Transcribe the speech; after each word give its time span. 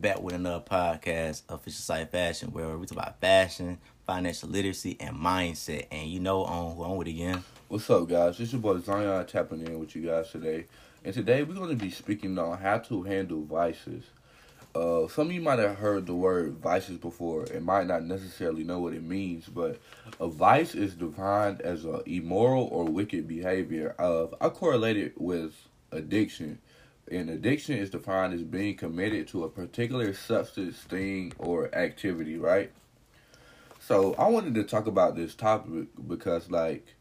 back 0.00 0.22
with 0.22 0.34
another 0.34 0.64
podcast, 0.64 1.42
Official 1.48 1.80
Psych 1.80 2.10
Fashion, 2.12 2.52
where 2.52 2.76
we 2.78 2.86
talk 2.86 2.98
about 2.98 3.20
fashion, 3.20 3.78
financial 4.06 4.48
literacy, 4.48 4.96
and 5.00 5.16
mindset. 5.16 5.86
And 5.90 6.08
you 6.08 6.20
know 6.20 6.44
on 6.44 6.76
who 6.76 6.84
I'm 6.84 6.96
with 6.96 7.08
again. 7.08 7.42
What's 7.66 7.90
up, 7.90 8.08
guys? 8.08 8.38
It's 8.38 8.52
your 8.52 8.60
boy 8.60 8.78
Zion 8.78 9.26
tapping 9.26 9.66
in 9.66 9.78
with 9.80 9.96
you 9.96 10.02
guys 10.06 10.30
today. 10.30 10.66
And 11.04 11.12
today 11.12 11.42
we're 11.42 11.54
going 11.54 11.70
to 11.70 11.84
be 11.84 11.90
speaking 11.90 12.38
on 12.38 12.58
how 12.58 12.78
to 12.78 13.02
handle 13.02 13.42
vices. 13.42 14.04
Uh, 14.74 15.08
some 15.08 15.28
of 15.28 15.32
you 15.32 15.40
might 15.40 15.58
have 15.58 15.76
heard 15.76 16.06
the 16.06 16.14
word 16.14 16.58
vices 16.58 16.98
before 16.98 17.44
and 17.52 17.64
might 17.64 17.88
not 17.88 18.04
necessarily 18.04 18.62
know 18.62 18.78
what 18.78 18.94
it 18.94 19.02
means, 19.02 19.46
but 19.46 19.80
a 20.20 20.28
vice 20.28 20.76
is 20.76 20.94
defined 20.94 21.60
as 21.62 21.84
a 21.84 22.02
immoral 22.06 22.68
or 22.70 22.84
wicked 22.84 23.26
behavior. 23.26 23.96
Of 23.98 24.34
I 24.40 24.48
correlate 24.50 24.96
it 24.96 25.20
with 25.20 25.54
addiction 25.90 26.60
and 27.10 27.30
addiction 27.30 27.76
is 27.76 27.90
defined 27.90 28.34
as 28.34 28.42
being 28.42 28.76
committed 28.76 29.28
to 29.28 29.44
a 29.44 29.48
particular 29.48 30.12
substance, 30.14 30.78
thing, 30.78 31.32
or 31.38 31.74
activity, 31.74 32.36
right? 32.36 32.70
So 33.80 34.14
I 34.18 34.28
wanted 34.28 34.54
to 34.54 34.64
talk 34.64 34.86
about 34.86 35.16
this 35.16 35.34
topic 35.34 35.88
because, 36.06 36.50
like, 36.50 36.94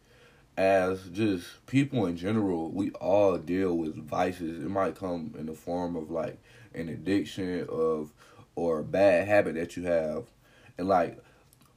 as 0.58 1.04
just 1.10 1.66
people 1.68 2.06
in 2.06 2.18
general, 2.18 2.72
we 2.72 2.92
all 2.92 3.38
deal 3.38 3.78
with 3.78 3.96
vices. 3.96 4.64
It 4.64 4.70
might 4.70 4.96
come 4.96 5.36
in 5.38 5.46
the 5.46 5.54
form 5.54 5.96
of 5.96 6.10
like 6.10 6.40
an 6.74 6.90
addiction 6.90 7.68
of 7.70 8.12
or 8.56 8.80
a 8.80 8.84
bad 8.84 9.28
habit 9.28 9.56
that 9.56 9.78
you 9.78 9.84
have, 9.84 10.26
and 10.78 10.88
like 10.88 11.20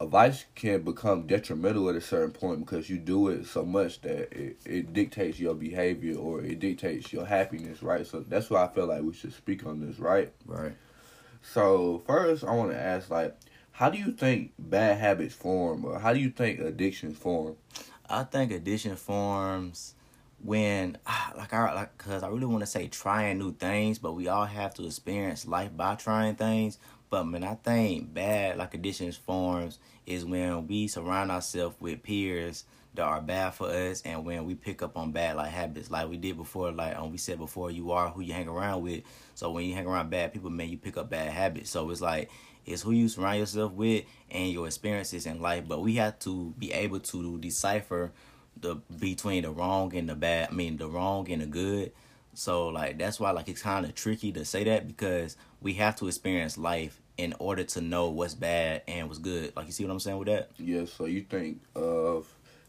a 0.01 0.07
vice 0.07 0.47
can 0.55 0.81
become 0.81 1.27
detrimental 1.27 1.91
at 1.91 1.95
a 1.95 2.01
certain 2.01 2.31
point 2.31 2.61
because 2.61 2.89
you 2.89 2.97
do 2.97 3.29
it 3.29 3.47
so 3.47 3.67
much 3.67 4.01
that 4.01 4.33
it, 4.33 4.57
it 4.65 4.93
dictates 4.95 5.39
your 5.39 5.55
behavior 5.55 6.17
or 6.17 6.43
it 6.43 6.59
dictates 6.59 7.13
your 7.13 7.27
happiness, 7.27 7.83
right? 7.83 8.07
So 8.07 8.21
that's 8.21 8.49
why 8.49 8.65
I 8.65 8.69
feel 8.69 8.87
like 8.87 9.03
we 9.03 9.13
should 9.13 9.35
speak 9.35 9.67
on 9.67 9.87
this, 9.87 9.99
right? 9.99 10.33
Right. 10.47 10.73
So 11.43 12.03
first, 12.07 12.45
I 12.45 12.53
want 12.53 12.71
to 12.71 12.81
ask, 12.81 13.11
like, 13.11 13.37
how 13.73 13.91
do 13.91 13.99
you 13.99 14.13
think 14.13 14.53
bad 14.59 14.99
habits 14.99 15.35
form, 15.35 15.85
or 15.85 15.99
how 15.99 16.15
do 16.15 16.19
you 16.19 16.31
think 16.31 16.61
addictions 16.61 17.19
form? 17.19 17.57
I 18.09 18.25
think 18.25 18.53
addiction 18.53 18.97
forms 18.97 19.95
when, 20.43 20.97
like, 21.37 21.53
I 21.53 21.75
like, 21.75 21.99
cause 21.99 22.23
I 22.23 22.29
really 22.29 22.47
want 22.47 22.61
to 22.61 22.67
say 22.67 22.89
trying 22.89 23.39
new 23.39 23.53
things, 23.53 23.99
but 23.99 24.13
we 24.13 24.29
all 24.29 24.47
have 24.47 24.73
to 24.75 24.87
experience 24.87 25.47
life 25.47 25.77
by 25.77 25.95
trying 25.97 26.37
things. 26.37 26.79
But 27.11 27.25
man, 27.25 27.43
I 27.43 27.57
think 27.57 28.15
bad 28.15 28.57
like 28.57 28.73
additions 28.75 29.17
forms 29.17 29.81
is 30.07 30.25
when 30.25 30.69
we 30.69 30.87
surround 30.87 31.33
ourselves 31.33 31.75
with 31.81 32.05
peers 32.05 32.65
that 32.95 33.03
are 33.03 33.21
bad 33.21 33.55
for 33.55 33.69
us, 33.69 34.03
and 34.03 34.25
when 34.25 34.45
we 34.47 34.55
pick 34.55 34.83
up 34.83 34.97
on 34.97 35.11
bad 35.13 35.37
like 35.37 35.51
habits, 35.51 35.91
like 35.91 36.09
we 36.09 36.17
did 36.17 36.37
before. 36.37 36.71
Like 36.71 36.97
um, 36.97 37.11
we 37.11 37.19
said 37.19 37.39
before, 37.39 37.71
you 37.71 37.91
are 37.91 38.11
who 38.11 38.21
you 38.21 38.33
hang 38.33 38.49
around 38.49 38.83
with. 38.83 39.03
So 39.35 39.51
when 39.51 39.65
you 39.65 39.75
hang 39.75 39.87
around 39.87 40.11
bad 40.11 40.33
people, 40.33 40.51
man, 40.51 40.69
you 40.69 40.79
pick 40.79 40.97
up 40.97 41.11
bad 41.11 41.33
habits. 41.33 41.71
So 41.71 41.91
it's 41.91 42.01
like 42.01 42.31
it's 42.65 42.83
who 42.83 42.93
you 42.93 43.09
surround 43.09 43.41
yourself 43.41 43.73
with 43.73 44.05
and 44.31 44.53
your 44.53 44.67
experiences 44.67 45.27
in 45.27 45.41
life. 45.41 45.65
But 45.67 45.81
we 45.83 45.95
have 45.97 46.19
to 46.21 46.55
be 46.59 46.73
able 46.73 47.01
to 47.01 47.39
decipher 47.39 48.13
the 48.61 48.77
between 48.99 49.43
the 49.43 49.51
wrong 49.51 49.95
and 49.97 50.09
the 50.09 50.15
bad. 50.15 50.51
I 50.51 50.53
mean, 50.53 50.77
the 50.77 50.89
wrong 50.89 51.29
and 51.31 51.43
the 51.43 51.47
good. 51.47 51.93
So 52.35 52.69
like 52.69 52.99
that's 52.99 53.19
why 53.19 53.33
like 53.33 53.49
it's 53.49 53.63
kind 53.63 53.85
of 53.85 53.95
tricky 53.95 54.31
to 54.33 54.45
say 54.45 54.65
that 54.65 54.87
because 54.87 55.37
we 55.61 55.75
have 55.75 55.97
to 55.97 56.07
experience 56.07 56.57
life 56.57 57.00
in 57.21 57.35
order 57.39 57.63
to 57.63 57.83
know 57.83 58.09
what's 58.09 58.35
bad 58.35 58.81
and 58.89 59.07
what's 59.07 59.19
good. 59.19 59.53
Like 59.55 59.67
you 59.67 59.73
see 59.73 59.85
what 59.85 59.93
I'm 59.93 60.01
saying 60.01 60.17
with 60.17 60.29
that? 60.29 60.51
Yeah. 60.59 60.87
So 60.87 61.05
you 61.05 61.21
think 61.21 61.61
of 61.77 62.27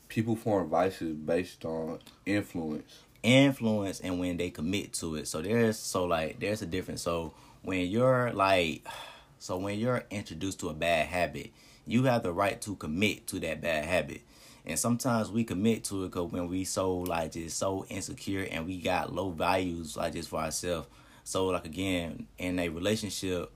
people 0.09 0.35
form 0.35 0.67
vices 0.67 1.15
based 1.15 1.63
on 1.63 1.99
influence? 2.25 2.99
Influence 3.23 4.01
and 4.01 4.19
when 4.19 4.35
they 4.35 4.49
commit 4.49 4.91
to 4.93 5.15
it. 5.15 5.29
So 5.29 5.41
there's 5.41 5.79
so 5.79 6.03
like 6.03 6.41
there's 6.41 6.61
a 6.61 6.65
difference. 6.65 7.01
So 7.01 7.33
when 7.61 7.87
you're 7.87 8.33
like, 8.33 8.85
so 9.39 9.57
when 9.57 9.79
you're 9.79 10.03
introduced 10.09 10.59
to 10.59 10.69
a 10.69 10.73
bad 10.73 11.07
habit, 11.07 11.51
you 11.87 12.03
have 12.03 12.23
the 12.23 12.33
right 12.33 12.59
to 12.63 12.75
commit 12.75 13.27
to 13.27 13.39
that 13.39 13.61
bad 13.61 13.85
habit. 13.85 14.21
And 14.65 14.77
sometimes 14.77 15.31
we 15.31 15.45
commit 15.45 15.85
to 15.85 16.03
it 16.03 16.09
because 16.09 16.29
when 16.29 16.49
we 16.49 16.65
so 16.65 16.97
like 16.97 17.31
just 17.31 17.57
so 17.57 17.85
insecure 17.85 18.45
and 18.51 18.65
we 18.65 18.81
got 18.81 19.15
low 19.15 19.29
values 19.29 19.95
like 19.95 20.11
just 20.11 20.27
for 20.27 20.41
ourselves. 20.41 20.89
So 21.23 21.47
like 21.47 21.65
again, 21.65 22.27
in 22.37 22.59
a 22.59 22.67
relationship, 22.67 23.49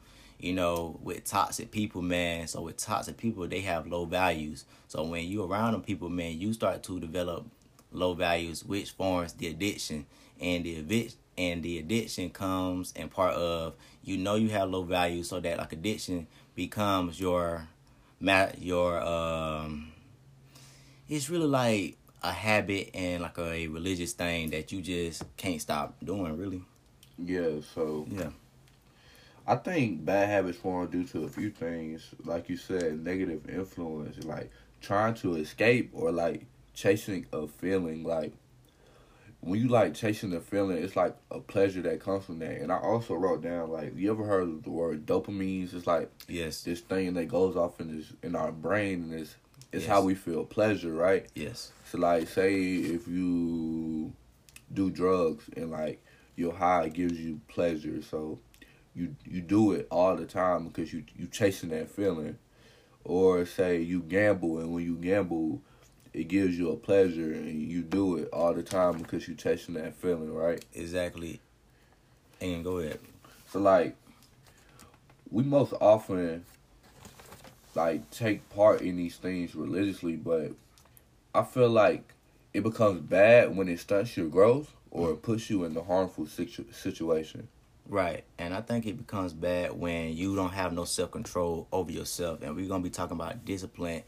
you 0.45 0.53
know, 0.53 0.99
with 1.01 1.23
toxic 1.23 1.71
people, 1.71 2.03
man. 2.03 2.47
So 2.47 2.61
with 2.61 2.77
toxic 2.77 3.17
people, 3.17 3.47
they 3.47 3.61
have 3.61 3.87
low 3.87 4.05
values. 4.05 4.65
So 4.87 5.03
when 5.03 5.25
you 5.25 5.43
around 5.43 5.73
them 5.73 5.81
people, 5.81 6.07
man, 6.07 6.39
you 6.39 6.53
start 6.53 6.83
to 6.83 6.99
develop 6.99 7.47
low 7.91 8.13
values, 8.13 8.63
which 8.63 8.91
forms 8.91 9.33
the 9.33 9.47
addiction. 9.47 10.05
And 10.39 10.63
the 10.63 10.75
evict 10.75 11.15
and 11.35 11.63
the 11.63 11.79
addiction 11.79 12.29
comes 12.29 12.91
in 12.91 13.09
part 13.09 13.33
of 13.33 13.75
you 14.03 14.17
know 14.17 14.35
you 14.35 14.49
have 14.49 14.69
low 14.69 14.83
values, 14.83 15.29
so 15.29 15.39
that 15.39 15.57
like 15.57 15.73
addiction 15.73 16.27
becomes 16.53 17.19
your 17.19 17.67
your 18.59 19.01
um 19.01 19.91
it's 21.07 21.29
really 21.29 21.47
like 21.47 21.97
a 22.23 22.31
habit 22.31 22.89
and 22.93 23.21
like 23.21 23.37
a 23.37 23.67
religious 23.67 24.13
thing 24.13 24.49
that 24.49 24.71
you 24.71 24.81
just 24.81 25.23
can't 25.37 25.61
stop 25.61 25.95
doing 26.03 26.37
really 26.37 26.61
yeah 27.17 27.59
so 27.73 28.07
yeah 28.09 28.29
i 29.47 29.55
think 29.55 30.03
bad 30.03 30.27
habits 30.29 30.57
form 30.57 30.87
due 30.89 31.03
to 31.03 31.23
a 31.23 31.27
few 31.27 31.49
things 31.49 32.09
like 32.23 32.49
you 32.49 32.57
said 32.57 33.03
negative 33.03 33.47
influence 33.49 34.23
like 34.23 34.51
trying 34.81 35.13
to 35.15 35.35
escape 35.35 35.89
or 35.93 36.11
like 36.11 36.45
chasing 36.75 37.25
a 37.33 37.47
feeling. 37.47 38.03
Like 38.03 38.33
when 39.41 39.59
you 39.59 39.67
like 39.67 39.93
chasing 39.93 40.29
the 40.31 40.39
feeling 40.39 40.77
it's 40.77 40.95
like 40.95 41.15
a 41.31 41.39
pleasure 41.39 41.81
that 41.83 41.99
comes 41.99 42.25
from 42.25 42.39
that. 42.39 42.61
And 42.61 42.71
i 42.71 42.77
also 42.77 43.15
wrote 43.15 43.41
down 43.41 43.71
like 43.71 43.95
you 43.95 44.11
ever 44.11 44.25
heard 44.25 44.43
of 44.43 44.63
the 44.63 44.69
word 44.69 45.05
dopamine? 45.05 45.73
It's 45.73 45.87
like 45.87 46.11
yes. 46.27 46.61
this 46.63 46.81
thing 46.81 47.13
that 47.15 47.25
goes 47.25 47.55
off 47.55 47.79
in 47.79 47.97
this 47.97 48.13
in 48.21 48.35
our 48.35 48.51
brain 48.51 49.03
and 49.03 49.13
it's 49.13 49.35
it's 49.71 49.85
Yes. 49.85 49.91
how 49.91 50.01
we 50.03 50.15
feel 50.15 50.45
pleasure, 50.45 50.93
right? 50.93 51.25
yes. 51.35 51.71
So 51.91 51.97
like 51.97 52.27
say 52.27 52.55
if 52.55 53.07
you 53.07 54.13
do 54.73 54.89
drugs 54.89 55.45
and 55.57 55.71
like 55.71 56.03
your 56.35 56.53
high 56.53 56.89
gives 56.89 57.19
you 57.19 57.39
pleasure, 57.47 58.01
so 58.01 58.39
you 58.95 59.15
you 59.25 59.41
do 59.41 59.73
it 59.73 59.87
all 59.91 60.15
the 60.15 60.25
time 60.25 60.67
because 60.67 60.93
you 60.93 61.03
you 61.17 61.27
chasing 61.27 61.69
that 61.69 61.89
feeling. 61.89 62.37
Or 63.03 63.45
say 63.45 63.81
you 63.81 64.01
gamble 64.01 64.57
and 64.59 64.73
when 64.73 64.83
you 64.83 64.95
gamble 64.95 65.61
it 66.13 66.27
gives 66.27 66.57
you 66.57 66.71
a 66.71 66.77
pleasure 66.77 67.33
and 67.33 67.61
you 67.69 67.81
do 67.83 68.15
it 68.17 68.29
all 68.31 68.53
the 68.53 68.63
time 68.63 68.97
because 68.97 69.27
you 69.27 69.35
chasing 69.35 69.75
that 69.75 69.95
feeling, 69.95 70.33
right? 70.33 70.63
exactly 70.73 71.39
and 72.41 72.63
go 72.63 72.77
ahead 72.79 72.99
So 73.51 73.59
like 73.59 73.95
we 75.29 75.43
most 75.43 75.73
often 75.81 76.45
like 77.75 78.09
take 78.11 78.49
part 78.49 78.81
in 78.81 78.95
these 78.95 79.17
things 79.17 79.53
religiously, 79.55 80.15
but 80.15 80.51
I 81.33 81.43
feel 81.43 81.69
like 81.69 82.13
it 82.53 82.63
becomes 82.63 83.01
bad 83.01 83.55
when 83.55 83.67
it 83.67 83.79
stunts 83.79 84.15
your 84.15 84.27
growth 84.27 84.71
or 84.91 85.11
it 85.11 85.21
puts 85.21 85.49
you 85.49 85.65
in 85.65 85.75
a 85.75 85.83
harmful 85.83 86.25
situ- 86.25 86.71
situation. 86.71 87.49
Right. 87.87 88.23
And 88.39 88.53
I 88.53 88.61
think 88.61 88.87
it 88.87 88.97
becomes 88.97 89.33
bad 89.33 89.73
when 89.73 90.13
you 90.13 90.35
don't 90.35 90.53
have 90.53 90.73
no 90.73 90.85
self 90.85 91.11
control 91.11 91.67
over 91.71 91.91
yourself. 91.91 92.41
And 92.41 92.55
we're 92.55 92.67
going 92.67 92.81
to 92.81 92.89
be 92.89 92.93
talking 92.93 93.15
about 93.15 93.45
discipline 93.45 94.03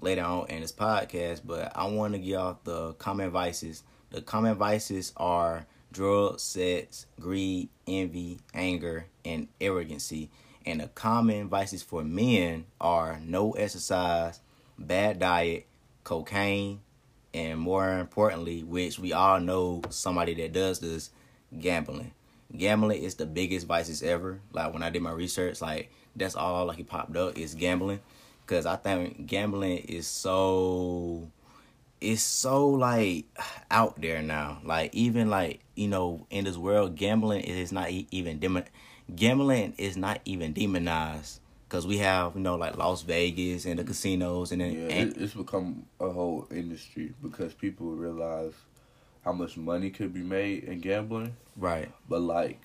later 0.00 0.22
on 0.22 0.48
in 0.48 0.60
this 0.60 0.72
podcast. 0.72 1.42
But 1.44 1.72
I 1.76 1.86
want 1.86 2.14
to 2.14 2.18
give 2.18 2.40
off 2.40 2.64
the 2.64 2.94
common 2.94 3.30
vices. 3.30 3.84
The 4.10 4.20
common 4.20 4.56
vices 4.56 5.12
are 5.16 5.66
drugs, 5.92 6.42
sex, 6.42 7.06
greed, 7.20 7.68
envy, 7.86 8.40
anger, 8.52 9.06
and 9.24 9.46
arrogancy. 9.60 10.30
And 10.66 10.80
the 10.80 10.88
common 10.88 11.48
vices 11.48 11.82
for 11.82 12.02
men 12.02 12.66
are 12.80 13.20
no 13.22 13.52
exercise, 13.52 14.40
bad 14.76 15.20
diet, 15.20 15.66
cocaine, 16.02 16.80
and 17.32 17.60
more 17.60 17.98
importantly, 17.98 18.64
which 18.64 18.98
we 18.98 19.12
all 19.12 19.40
know 19.40 19.82
somebody 19.88 20.34
that 20.34 20.52
does 20.52 20.80
this, 20.80 21.10
gambling. 21.58 22.12
Gambling 22.56 23.02
is 23.02 23.14
the 23.14 23.26
biggest 23.26 23.66
vices 23.66 24.02
ever. 24.02 24.40
Like 24.52 24.72
when 24.72 24.82
I 24.82 24.90
did 24.90 25.02
my 25.02 25.12
research, 25.12 25.60
like 25.60 25.90
that's 26.16 26.34
all 26.34 26.66
like 26.66 26.78
it 26.78 26.88
popped 26.88 27.16
up 27.16 27.38
is 27.38 27.54
gambling, 27.54 28.00
because 28.44 28.66
I 28.66 28.76
think 28.76 29.26
gambling 29.26 29.78
is 29.78 30.06
so, 30.06 31.30
it's 32.00 32.22
so 32.22 32.68
like 32.68 33.26
out 33.70 34.00
there 34.00 34.22
now. 34.22 34.58
Like 34.64 34.94
even 34.94 35.30
like 35.30 35.60
you 35.76 35.88
know 35.88 36.26
in 36.30 36.44
this 36.44 36.56
world, 36.56 36.96
gambling 36.96 37.42
is 37.42 37.72
not 37.72 37.90
even 37.90 38.38
demon, 38.38 38.64
gambling 39.14 39.74
is 39.78 39.96
not 39.96 40.20
even 40.24 40.52
demonized. 40.52 41.40
Cause 41.68 41.86
we 41.86 41.98
have 41.98 42.34
you 42.34 42.40
know 42.40 42.56
like 42.56 42.76
Las 42.76 43.02
Vegas 43.02 43.64
and 43.64 43.78
the 43.78 43.84
casinos 43.84 44.50
and 44.50 44.60
then 44.60 44.72
Yeah, 44.72 44.88
and, 44.88 45.16
it's 45.16 45.34
become 45.34 45.86
a 46.00 46.10
whole 46.10 46.48
industry 46.50 47.14
because 47.22 47.54
people 47.54 47.92
realize 47.92 48.54
how 49.24 49.32
much 49.32 49.56
money 49.56 49.90
could 49.90 50.12
be 50.14 50.22
made 50.22 50.64
in 50.64 50.80
gambling. 50.80 51.34
right 51.56 51.90
But 52.08 52.20
like 52.22 52.60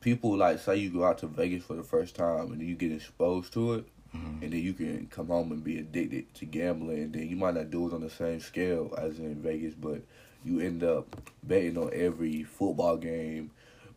people 0.00 0.36
like 0.36 0.58
say 0.58 0.76
you 0.76 0.90
go 0.90 1.04
out 1.04 1.18
to 1.18 1.26
Vegas 1.26 1.64
for 1.64 1.74
the 1.74 1.82
first 1.82 2.14
time 2.16 2.52
and 2.52 2.60
you 2.62 2.74
get 2.74 2.92
exposed 2.92 3.52
to 3.54 3.74
it 3.74 3.84
Mhm. 4.14 4.42
and 4.42 4.52
then 4.52 4.60
you 4.62 4.72
can 4.72 5.06
come 5.10 5.26
home 5.26 5.52
and 5.52 5.62
be 5.62 5.78
addicted 5.78 6.32
to 6.34 6.46
gambling 6.46 6.98
and 7.02 7.12
then 7.12 7.28
you 7.28 7.36
might 7.36 7.54
not 7.54 7.70
do 7.70 7.86
it 7.88 7.92
on 7.92 8.00
the 8.00 8.08
same 8.10 8.40
scale 8.40 8.94
as 8.96 9.18
in 9.18 9.34
Vegas 9.42 9.74
but 9.74 10.00
you 10.44 10.60
end 10.60 10.82
up 10.82 11.20
betting 11.42 11.76
on 11.76 11.90
every 11.92 12.42
football 12.42 12.96
game 12.96 13.50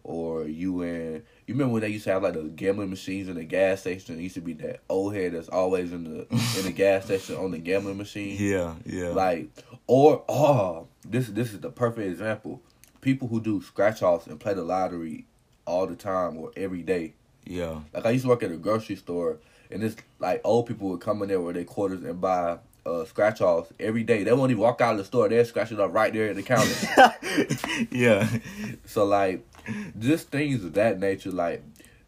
or 0.04 0.46
you 0.48 0.82
in 0.82 1.24
you 1.46 1.54
remember 1.54 1.74
when 1.74 1.82
they 1.82 1.90
used 1.90 2.04
to 2.06 2.12
have 2.12 2.24
like 2.24 2.34
the 2.34 2.42
gambling 2.44 2.90
machines 2.90 3.30
in 3.30 3.36
the 3.36 3.44
gas 3.46 3.82
station? 3.82 4.18
It 4.20 4.24
used 4.24 4.36
to 4.36 4.42
be 4.42 4.54
that 4.54 4.80
old 4.90 5.14
head 5.16 5.34
that's 5.34 5.48
always 5.50 5.94
in 5.94 6.04
the 6.04 6.22
in 6.58 6.66
the 6.66 6.72
gas 6.76 7.06
station 7.06 7.36
on 7.38 7.52
the 7.52 7.60
gambling 7.60 7.98
machine. 7.98 8.36
Yeah, 8.40 8.76
yeah. 8.86 9.10
Like 9.10 9.50
or 9.88 10.24
oh, 10.28 10.88
this 11.12 11.28
this 11.28 11.54
is 11.54 11.60
the 11.60 11.70
perfect 11.70 12.08
example. 12.08 12.62
People 13.02 13.28
who 13.28 13.42
do 13.42 13.62
scratch 13.62 14.02
offs 14.02 14.28
and 14.28 14.40
play 14.40 14.54
the 14.54 14.64
lottery 14.64 15.26
all 15.66 15.88
the 15.88 15.96
time 15.96 16.38
or 16.38 16.52
every 16.56 16.84
day. 16.84 17.14
Yeah. 17.46 17.82
Like 17.94 18.06
I 18.06 18.12
used 18.12 18.24
to 18.24 18.30
work 18.30 18.44
at 18.44 18.52
a 18.52 18.58
grocery 18.58 18.96
store 18.96 19.38
and 19.70 19.84
it's 19.84 19.96
like 20.20 20.42
old 20.44 20.68
people 20.68 20.90
would 20.90 21.02
come 21.02 21.22
in 21.24 21.30
there 21.30 21.40
with 21.40 21.56
their 21.56 21.64
quarters 21.64 22.04
and 22.04 22.22
buy 22.22 22.58
uh, 22.86 23.06
scratch 23.06 23.42
offs 23.42 23.72
every 23.80 24.04
day. 24.04 24.24
They 24.24 24.34
won't 24.34 24.52
even 24.52 24.62
walk 24.62 24.82
out 24.82 24.94
of 24.94 24.98
the 25.00 25.06
store. 25.06 25.30
They'll 25.30 25.46
scratch 25.46 25.72
it 25.72 25.80
up 25.80 25.94
right 25.94 26.14
there 26.14 26.30
at 26.30 26.36
the 26.36 26.44
counter. 26.44 27.88
yeah. 27.92 28.30
So 28.86 29.06
like 29.06 29.46
just 30.00 30.30
things 30.30 30.64
of 30.64 30.74
that 30.74 31.00
nature, 31.00 31.32
like 31.32 31.64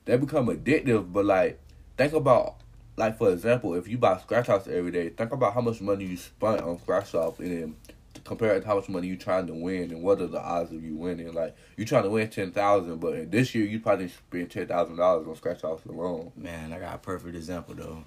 they 0.05 0.17
become 0.17 0.47
addictive. 0.47 1.11
But 1.11 1.25
like 1.25 1.59
think 1.97 2.13
about 2.13 2.55
like 2.95 3.17
for 3.17 3.31
example, 3.31 3.73
if 3.73 3.87
you 3.87 3.97
buy 3.97 4.19
scratch 4.19 4.49
offs 4.49 4.67
every 4.67 4.91
day, 4.91 5.09
think 5.09 5.31
about 5.31 5.53
how 5.53 5.61
much 5.61 5.81
money 5.81 6.05
you 6.05 6.17
spent 6.17 6.61
on 6.61 6.79
scratch 6.79 7.13
offs 7.15 7.39
and 7.39 7.51
then 7.51 7.75
compare 8.21 8.55
it 8.55 8.61
to 8.61 8.67
how 8.67 8.75
much 8.75 8.89
money 8.89 9.07
you 9.07 9.17
trying 9.17 9.47
to 9.47 9.53
win 9.53 9.91
and 9.91 10.03
what 10.03 10.21
are 10.21 10.27
the 10.27 10.41
odds 10.41 10.71
of 10.71 10.83
you 10.83 10.95
winning. 10.95 11.33
Like 11.33 11.55
you 11.77 11.85
trying 11.85 12.03
to 12.03 12.09
win 12.09 12.29
ten 12.29 12.51
thousand, 12.51 12.99
but 12.99 13.31
this 13.31 13.53
year 13.53 13.65
you 13.65 13.79
probably 13.79 14.09
spend 14.09 14.51
ten 14.51 14.67
thousand 14.67 14.97
dollars 14.97 15.27
on 15.27 15.35
scratch 15.35 15.63
offs 15.63 15.85
alone. 15.85 16.31
Man, 16.35 16.73
I 16.73 16.79
got 16.79 16.95
a 16.95 16.99
perfect 16.99 17.35
example 17.35 17.75
though. 17.75 18.03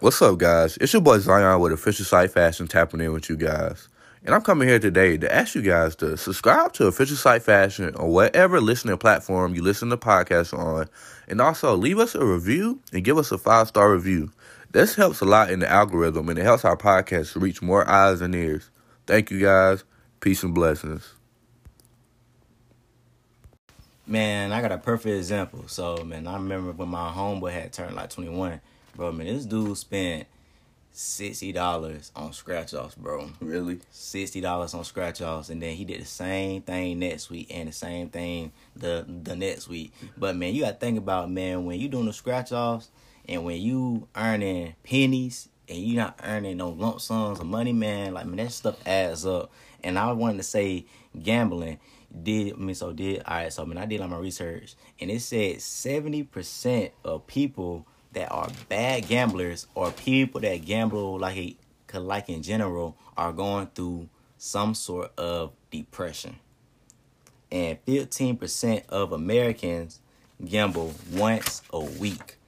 What's 0.00 0.22
up, 0.22 0.38
guys? 0.38 0.76
It's 0.76 0.92
your 0.92 1.02
boy 1.02 1.18
Zion 1.18 1.60
with 1.60 1.72
Official 1.72 2.04
Psych 2.04 2.30
Fashion 2.30 2.68
tapping 2.68 3.00
in 3.00 3.12
with 3.12 3.28
you 3.28 3.36
guys. 3.36 3.88
And 4.24 4.34
I'm 4.34 4.42
coming 4.42 4.68
here 4.68 4.78
today 4.78 5.16
to 5.16 5.34
ask 5.34 5.54
you 5.54 5.62
guys 5.62 5.96
to 5.96 6.16
subscribe 6.16 6.72
to 6.74 6.86
Official 6.86 7.16
Psych 7.16 7.42
Fashion 7.42 7.94
on 7.94 8.08
whatever 8.10 8.60
listening 8.60 8.98
platform 8.98 9.54
you 9.54 9.62
listen 9.62 9.90
to 9.90 9.96
podcasts 9.96 10.56
on. 10.56 10.88
And 11.28 11.40
also 11.40 11.76
leave 11.76 11.98
us 11.98 12.14
a 12.14 12.24
review 12.24 12.80
and 12.92 13.04
give 13.04 13.16
us 13.16 13.32
a 13.32 13.38
five 13.38 13.68
star 13.68 13.92
review. 13.92 14.30
This 14.70 14.94
helps 14.94 15.20
a 15.20 15.24
lot 15.24 15.50
in 15.50 15.60
the 15.60 15.70
algorithm 15.70 16.28
and 16.28 16.38
it 16.38 16.42
helps 16.42 16.64
our 16.64 16.76
podcast 16.76 17.40
reach 17.40 17.62
more 17.62 17.88
eyes 17.88 18.20
and 18.20 18.34
ears. 18.34 18.70
Thank 19.08 19.30
you 19.30 19.40
guys. 19.40 19.84
Peace 20.20 20.42
and 20.42 20.54
blessings. 20.54 21.14
Man, 24.06 24.52
I 24.52 24.60
got 24.60 24.70
a 24.70 24.76
perfect 24.76 25.16
example. 25.16 25.64
So, 25.66 26.04
man, 26.04 26.26
I 26.26 26.34
remember 26.34 26.72
when 26.72 26.90
my 26.90 27.10
homeboy 27.10 27.52
had 27.52 27.72
turned 27.72 27.96
like 27.96 28.10
21 28.10 28.60
Bro, 28.94 29.12
man, 29.12 29.26
this 29.26 29.46
dude 29.46 29.78
spent 29.78 30.26
sixty 30.92 31.52
dollars 31.52 32.12
on 32.16 32.34
scratch 32.34 32.74
offs, 32.74 32.96
bro. 32.96 33.30
Really? 33.40 33.78
Sixty 33.92 34.42
dollars 34.42 34.74
on 34.74 34.84
scratch 34.84 35.22
offs, 35.22 35.48
and 35.48 35.62
then 35.62 35.74
he 35.74 35.86
did 35.86 36.02
the 36.02 36.06
same 36.06 36.60
thing 36.60 36.98
next 36.98 37.30
week 37.30 37.46
and 37.50 37.68
the 37.68 37.72
same 37.72 38.10
thing 38.10 38.52
the 38.76 39.06
the 39.06 39.36
next 39.36 39.68
week. 39.68 39.92
But 40.18 40.36
man, 40.36 40.52
you 40.52 40.62
gotta 40.62 40.76
think 40.76 40.98
about 40.98 41.30
man 41.30 41.64
when 41.64 41.80
you 41.80 41.88
doing 41.88 42.06
the 42.06 42.12
scratch 42.12 42.52
offs 42.52 42.90
and 43.26 43.44
when 43.44 43.58
you 43.58 44.08
earning 44.16 44.74
pennies 44.82 45.48
and 45.68 45.78
you're 45.78 46.02
not 46.02 46.18
earning 46.24 46.56
no 46.56 46.70
lump 46.70 47.00
sums 47.00 47.40
of 47.40 47.46
money, 47.46 47.72
man. 47.72 48.14
Like 48.14 48.26
man, 48.26 48.36
that 48.36 48.52
stuff 48.52 48.76
adds 48.86 49.26
up. 49.26 49.50
And 49.82 49.98
I 49.98 50.12
wanted 50.12 50.38
to 50.38 50.42
say 50.42 50.86
gambling 51.22 51.78
did 52.22 52.54
I 52.54 52.56
mean 52.56 52.74
so 52.74 52.92
did 52.92 53.22
all 53.24 53.36
right. 53.36 53.52
So 53.52 53.62
I 53.62 53.66
mean 53.66 53.78
I 53.78 53.86
did 53.86 54.00
on 54.00 54.10
my 54.10 54.18
research 54.18 54.74
and 55.00 55.10
it 55.10 55.20
said 55.20 55.60
seventy 55.60 56.22
percent 56.22 56.92
of 57.04 57.26
people 57.26 57.86
that 58.12 58.30
are 58.32 58.48
bad 58.68 59.06
gamblers 59.06 59.66
or 59.74 59.90
people 59.92 60.40
that 60.40 60.64
gamble 60.64 61.18
like 61.18 61.36
a, 61.36 61.98
like 61.98 62.28
in 62.28 62.42
general 62.42 62.96
are 63.16 63.32
going 63.32 63.66
through 63.74 64.08
some 64.38 64.74
sort 64.74 65.12
of 65.18 65.52
depression. 65.70 66.36
And 67.50 67.82
15% 67.86 68.86
of 68.88 69.12
Americans 69.12 70.00
gamble 70.44 70.94
once 71.12 71.62
a 71.72 71.80
week. 71.80 72.38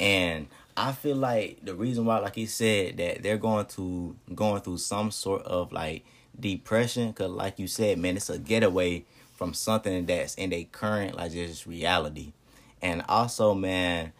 And 0.00 0.48
I 0.80 0.92
feel 0.92 1.16
like 1.16 1.58
the 1.64 1.74
reason 1.74 2.04
why, 2.04 2.18
like 2.18 2.36
he 2.36 2.46
said, 2.46 2.98
that 2.98 3.24
they're 3.24 3.36
going 3.36 3.66
to 3.66 4.14
going 4.32 4.62
through 4.62 4.78
some 4.78 5.10
sort 5.10 5.42
of 5.42 5.72
like 5.72 6.04
depression, 6.38 7.12
cause 7.12 7.30
like 7.30 7.58
you 7.58 7.66
said, 7.66 7.98
man, 7.98 8.16
it's 8.16 8.30
a 8.30 8.38
getaway 8.38 9.04
from 9.34 9.54
something 9.54 10.06
that's 10.06 10.36
in 10.36 10.50
their 10.50 10.62
current 10.62 11.16
like 11.16 11.32
just 11.32 11.66
reality. 11.66 12.32
And 12.80 13.02
also, 13.08 13.54
man, 13.54 14.12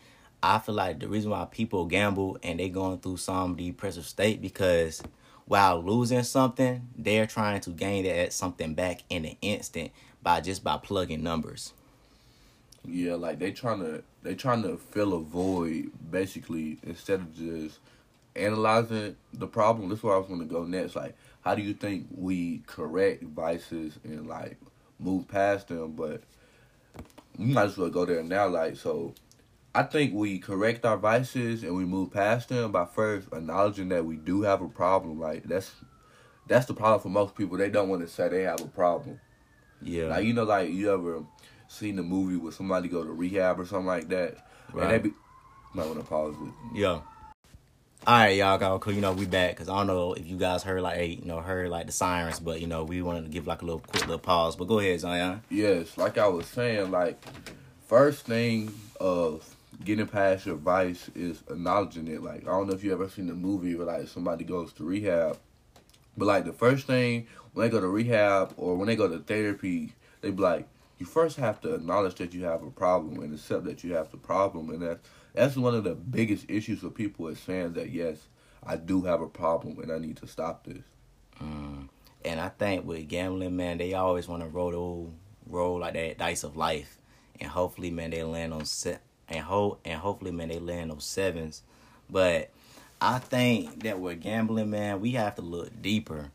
I 0.43 0.59
feel 0.59 0.75
like 0.75 0.99
the 0.99 1.07
reason 1.07 1.31
why 1.31 1.47
people 1.49 1.85
gamble 1.85 2.39
and 2.43 2.59
they 2.59 2.71
going 2.71 2.99
through 2.99 3.19
some 3.19 3.55
depressive 3.55 4.07
state 4.07 4.43
because 4.43 5.01
while 5.45 5.81
losing 5.81 6.25
something, 6.25 6.89
they're 6.97 7.29
trying 7.29 7.61
to 7.61 7.71
gain 7.71 8.03
that 8.03 8.33
something 8.33 8.75
back 8.75 9.05
in 9.11 9.25
an 9.25 9.37
instant 9.43 9.93
by 10.25 10.41
just 10.41 10.65
by 10.65 10.77
plugging 10.77 11.23
numbers. 11.23 11.73
Yeah, 12.91 13.15
like 13.15 13.39
they 13.39 13.53
trying 13.53 13.81
to 13.81 14.03
they 14.23 14.35
trying 14.35 14.63
to 14.63 14.77
fill 14.77 15.15
a 15.15 15.21
void 15.21 15.91
basically 16.11 16.79
instead 16.83 17.21
of 17.21 17.37
just 17.37 17.79
analyzing 18.37 19.17
the 19.33 19.47
problem. 19.47 19.89
This 19.89 19.99
is 19.99 20.05
where 20.05 20.15
I 20.15 20.19
was 20.19 20.29
gonna 20.29 20.45
go 20.45 20.65
next. 20.65 20.97
Like, 20.97 21.17
how 21.43 21.55
do 21.55 21.63
you 21.63 21.75
think 21.75 22.07
we 22.15 22.63
correct 22.67 23.23
vices 23.23 23.99
and 24.05 24.27
like 24.27 24.57
move 24.99 25.29
past 25.29 25.69
them? 25.69 25.93
But 25.93 26.23
we 27.37 27.47
might 27.47 27.65
as 27.65 27.79
well 27.79 27.91
go 27.91 28.05
there 28.05 28.23
now. 28.23 28.49
Like, 28.49 28.77
so 28.77 29.15
I 29.75 29.83
think 29.83 30.15
we 30.15 30.39
correct 30.39 30.85
our 30.85 30.97
vices 30.97 31.63
and 31.63 31.77
we 31.77 31.85
move 31.85 32.13
past 32.13 32.49
them 32.49 32.73
by 32.73 32.85
first 32.85 33.29
acknowledging 33.33 33.91
that 33.91 34.05
we 34.05 34.17
do 34.17 34.43
have 34.43 34.63
a 34.63 34.69
problem. 34.69 35.21
Like 35.21 35.45
that's 35.45 35.73
that's 36.47 36.67
the 36.67 36.75
problem 36.75 37.01
for 37.01 37.11
most 37.11 37.35
people. 37.35 37.59
They 37.59 37.71
don't 37.71 37.89
want 37.89 38.03
to 38.03 38.09
say 38.09 38.29
they 38.29 38.43
have 38.43 38.61
a 38.61 38.69
problem. 38.69 39.21
Yeah. 39.83 40.07
Like 40.07 40.25
you 40.25 40.33
know, 40.33 40.45
like 40.45 40.71
you 40.71 40.93
ever 40.93 41.25
seen 41.69 41.97
the 41.97 42.03
movie 42.03 42.37
where 42.37 42.53
somebody 42.53 42.89
go 42.89 43.05
to 43.05 43.13
rehab 43.13 43.61
or 43.61 43.65
something 43.65 43.87
like 43.87 44.09
that, 44.09 44.47
right. 44.73 44.83
and 44.83 44.91
they 44.93 44.99
be 45.11 45.15
might 45.75 45.87
want 45.87 46.01
to 46.01 46.05
pause 46.05 46.35
it. 46.35 46.53
Yeah. 46.75 47.01
All 48.07 48.15
right, 48.17 48.37
y'all, 48.37 48.59
go. 48.59 48.91
You 48.91 49.01
know, 49.01 49.13
we 49.13 49.27
back 49.27 49.51
because 49.51 49.69
I 49.69 49.77
don't 49.77 49.87
know 49.87 50.15
if 50.15 50.27
you 50.27 50.37
guys 50.37 50.63
heard 50.63 50.83
like, 50.83 50.97
hey, 50.97 51.07
you 51.21 51.27
know, 51.27 51.41
heard 51.41 51.69
like 51.69 51.87
the 51.87 51.93
sirens, 51.93 52.41
but 52.41 52.61
you 52.61 52.67
know, 52.67 52.85
we 52.85 53.03
wanted 53.03 53.25
to 53.25 53.29
give 53.29 53.47
like 53.47 53.63
a 53.63 53.65
little 53.65 53.81
quick 53.81 54.03
little 54.03 54.19
pause. 54.19 54.57
But 54.57 54.67
go 54.67 54.79
ahead, 54.79 55.01
Zion. 55.01 55.43
Yes, 55.51 55.99
like 55.99 56.17
I 56.17 56.29
was 56.29 56.47
saying, 56.47 56.91
like 56.91 57.23
first 57.87 58.25
thing 58.25 58.73
of 59.01 59.55
getting 59.85 60.07
past 60.07 60.47
your 60.47 60.57
vice 60.57 61.11
is 61.15 61.43
acknowledging 61.51 62.09
it. 62.09 62.23
Like 62.23 62.43
I 62.43 62.51
don't 62.51 62.69
know 62.69 62.75
if 62.75 62.85
you 62.85 62.93
ever 62.93 63.09
seen 63.09 63.27
the 63.27 63.35
movie 63.35 63.75
where 63.75 63.87
like 63.87 64.09
somebody 64.09 64.45
goes 64.45 64.73
to 64.75 64.85
rehab, 64.85 65.39
but 66.17 66.27
like 66.27 66.45
the 66.45 66.53
first 66.53 66.87
thing 66.87 67.27
when 67.53 67.67
they 67.67 67.71
go 67.71 67.81
to 67.81 67.89
rehab 67.89 68.55
or 68.57 68.77
when 68.77 68.87
they 68.87 68.97
go 68.97 69.09
to 69.09 69.19
therapy, 69.19 69.93
they 70.21 70.31
be 70.31 70.43
like, 70.43 70.69
you 70.99 71.07
first 71.07 71.37
have 71.37 71.61
to 71.63 71.75
acknowledge 71.75 72.17
that 72.17 72.35
you 72.35 72.45
have 72.45 72.63
a 72.63 72.71
problem 72.71 73.23
and 73.23 73.35
accept 73.35 73.65
that 73.65 73.85
you 73.85 73.95
have 73.95 74.11
the 74.11 74.17
problem, 74.17 74.71
and 74.71 74.83
that's 74.83 75.09
that's 75.35 75.57
one 75.57 75.75
of 75.75 75.85
the 75.85 75.95
biggest 75.95 76.47
issues 76.49 76.81
for 76.81 76.91
people 76.91 77.29
is 77.29 77.39
saying 77.39 77.75
that 77.75 77.91
yes, 77.91 78.19
I 78.65 78.77
do 78.77 79.03
have 79.03 79.21
a 79.21 79.29
problem 79.29 79.79
and 79.79 79.93
I 79.93 79.99
need 79.99 80.17
to 80.19 80.27
stop 80.27 80.65
this. 80.65 80.83
Mm. 81.43 81.89
And 82.25 82.41
I 82.41 82.49
think 82.49 82.85
with 82.85 83.07
gambling, 83.09 83.57
man, 83.57 83.79
they 83.79 83.95
always 83.95 84.27
want 84.27 84.43
to 84.43 84.49
roll 84.49 85.13
roll 85.47 85.79
like 85.81 85.95
that 85.95 86.19
dice 86.19 86.45
of 86.45 86.57
life, 86.57 86.99
and 87.41 87.51
hopefully, 87.51 87.91
man, 87.91 88.11
they 88.11 88.23
land 88.23 88.53
on 88.53 88.65
set 88.65 89.03
and 89.29 89.45
hope 89.45 89.81
and 89.85 89.99
hopefully 89.99 90.31
man 90.31 90.49
they 90.49 90.59
land 90.59 90.91
those 90.91 91.05
sevens. 91.05 91.63
But 92.11 92.51
I 93.01 93.19
think 93.19 93.83
that 93.83 94.01
with 94.01 94.21
gambling, 94.21 94.71
man, 94.71 95.01
we 95.01 95.13
have 95.13 95.35
to 95.37 95.43
look 95.43 95.71
deeper. 95.81 96.31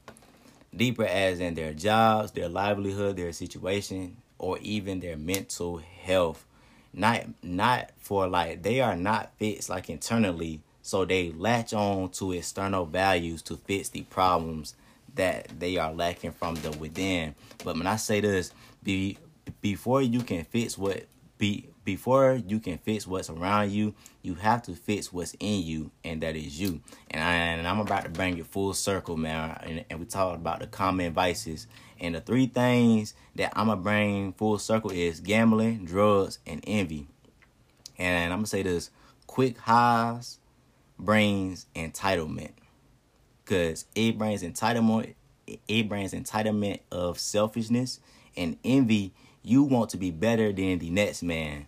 Deeper 0.76 1.06
as 1.06 1.40
in 1.40 1.54
their 1.54 1.74
jobs, 1.74 2.32
their 2.32 2.50
livelihood, 2.50 3.18
their 3.18 3.34
situation, 3.34 4.18
or 4.44 4.58
even 4.60 5.00
their 5.00 5.16
mental 5.16 5.78
health. 5.78 6.46
Not 6.94 7.24
not 7.42 7.92
for 7.98 8.28
like 8.28 8.62
they 8.62 8.82
are 8.82 8.96
not 8.96 9.32
fixed 9.38 9.70
like 9.70 9.90
internally, 9.90 10.62
so 10.82 11.06
they 11.06 11.32
latch 11.32 11.74
on 11.74 12.10
to 12.10 12.34
external 12.34 12.86
values 12.86 13.42
to 13.44 13.56
fix 13.56 13.90
the 13.90 14.02
problems 14.04 14.76
that 15.16 15.48
they 15.60 15.78
are 15.78 15.94
lacking 15.94 16.34
from 16.34 16.56
the 16.56 16.72
within. 16.72 17.34
But 17.64 17.78
when 17.78 17.88
I 17.88 17.96
say 17.96 18.20
this, 18.20 18.52
be 18.84 19.18
before 19.62 20.02
you 20.02 20.22
can 20.22 20.44
fix 20.44 20.78
what 20.78 21.06
be 21.38 21.70
before 21.86 22.34
you 22.48 22.60
can 22.60 22.78
fix 22.78 23.08
what's 23.08 23.30
around 23.30 23.72
you, 23.72 23.94
you 24.22 24.36
have 24.36 24.62
to 24.64 24.74
fix 24.74 25.12
what's 25.12 25.36
in 25.40 25.64
you, 25.64 25.92
and 26.04 26.22
that 26.22 26.36
is 26.36 26.60
you. 26.60 26.82
And, 27.12 27.24
I, 27.24 27.34
and 27.34 27.68
I'm 27.68 27.80
about 27.80 28.04
to 28.04 28.10
bring 28.10 28.38
it 28.38 28.46
full 28.46 28.74
circle, 28.74 29.18
man. 29.18 29.60
And, 29.64 29.86
and 29.90 30.00
we 30.00 30.06
talked 30.06 30.36
about 30.36 30.60
the 30.60 30.68
common 30.68 31.12
vices. 31.14 31.68
And 32.00 32.16
the 32.16 32.22
three 32.22 32.48
things 32.48 33.14
that 33.36 33.54
I'm 33.56 33.68
going 33.68 33.78
to 33.78 33.84
bring 33.84 34.34
full 34.34 34.60
circle 34.60 34.92
is 34.92 35.20
gambling, 35.20 35.86
drugs, 35.86 36.40
and 36.46 36.64
envy. 36.66 37.08
And 37.98 38.34
I'm 38.34 38.44
to 38.44 38.50
say 38.50 38.64
this 38.64 38.90
quick 39.28 39.58
highs 39.58 40.40
brings 41.00 41.66
entitlement. 41.76 42.52
Because 43.44 43.86
it 43.96 44.18
brings 44.18 44.42
entitlement, 44.44 45.16
it 45.68 45.90
brings 45.90 46.14
entitlement 46.14 46.80
of 46.92 47.20
selfishness 47.20 48.00
and 48.36 48.58
envy. 48.64 49.14
You 49.42 49.64
want 49.64 49.90
to 49.92 49.98
be 49.98 50.12
better 50.12 50.54
than 50.54 50.80
the 50.80 50.90
next 50.90 51.24
man 51.24 51.68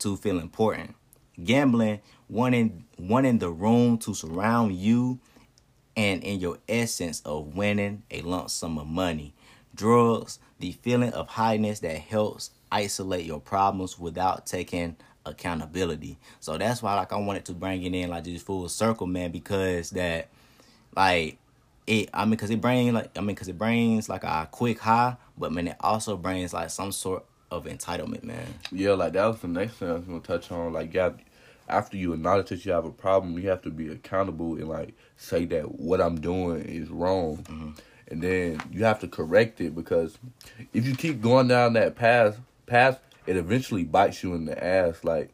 to 0.00 0.16
feel 0.16 0.38
important. 0.38 0.94
Gambling, 1.42 2.00
wanting 2.28 2.84
wanting 2.98 3.38
the 3.38 3.50
room 3.50 3.98
to 3.98 4.14
surround 4.14 4.74
you 4.76 5.18
and 5.96 6.22
in 6.22 6.40
your 6.40 6.58
essence 6.68 7.20
of 7.24 7.56
winning 7.56 8.02
a 8.10 8.20
lump 8.22 8.50
sum 8.50 8.78
of 8.78 8.86
money. 8.86 9.33
Drugs, 9.74 10.38
the 10.58 10.72
feeling 10.72 11.12
of 11.12 11.28
highness 11.28 11.80
that 11.80 11.98
helps 11.98 12.50
isolate 12.70 13.24
your 13.24 13.40
problems 13.40 13.98
without 13.98 14.46
taking 14.46 14.96
accountability. 15.26 16.18
So 16.40 16.58
that's 16.58 16.82
why 16.82 16.94
like 16.94 17.12
I 17.12 17.16
wanted 17.16 17.44
to 17.46 17.52
bring 17.52 17.82
it 17.82 17.94
in 17.94 18.10
like 18.10 18.24
just 18.24 18.46
full 18.46 18.68
circle, 18.68 19.06
man, 19.06 19.30
because 19.30 19.90
that 19.90 20.28
like 20.96 21.38
it 21.86 22.10
I 22.14 22.24
mean 22.24 22.36
cuz 22.36 22.50
it 22.50 22.60
brings 22.60 22.92
like 22.92 23.16
I 23.16 23.20
mean 23.20 23.36
cuz 23.36 23.48
it 23.48 23.58
brings 23.58 24.08
like 24.08 24.24
a 24.24 24.48
quick 24.50 24.80
high, 24.80 25.16
but 25.36 25.52
man 25.52 25.68
it 25.68 25.76
also 25.80 26.16
brings 26.16 26.52
like 26.52 26.70
some 26.70 26.92
sort 26.92 27.24
of 27.50 27.64
entitlement, 27.64 28.24
man. 28.24 28.46
Yeah, 28.72 28.92
like 28.92 29.12
that 29.14 29.26
was 29.26 29.40
the 29.40 29.48
next 29.48 29.74
thing 29.74 29.88
I 29.90 29.94
was 29.94 30.04
gonna 30.04 30.20
touch 30.20 30.50
on. 30.50 30.72
Like, 30.72 30.92
yeah, 30.92 31.10
after 31.68 31.96
you 31.96 32.12
acknowledge 32.12 32.48
that 32.48 32.64
you 32.64 32.72
have 32.72 32.84
a 32.84 32.90
problem, 32.90 33.38
you 33.38 33.48
have 33.48 33.62
to 33.62 33.70
be 33.70 33.88
accountable 33.88 34.54
and 34.54 34.68
like 34.68 34.94
say 35.16 35.44
that 35.46 35.78
what 35.78 36.00
I'm 36.00 36.20
doing 36.20 36.62
is 36.62 36.90
wrong, 36.90 37.38
mm-hmm. 37.38 37.70
And 38.14 38.22
then 38.22 38.60
you 38.70 38.84
have 38.84 39.00
to 39.00 39.08
correct 39.08 39.60
it 39.60 39.74
because 39.74 40.16
if 40.72 40.86
you 40.86 40.94
keep 40.94 41.20
going 41.20 41.48
down 41.48 41.72
that 41.72 41.96
path, 41.96 42.38
path, 42.66 43.00
it 43.26 43.36
eventually 43.36 43.82
bites 43.82 44.22
you 44.22 44.34
in 44.34 44.44
the 44.44 44.64
ass. 44.64 45.02
Like 45.02 45.30